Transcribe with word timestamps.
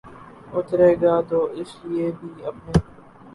اترے 0.57 0.89
گا 1.01 1.13
تو 1.29 1.39
اس 1.59 1.69
کے 1.77 1.87
لیے 1.89 2.07
بھی 2.17 2.29
اپنے 2.45 2.71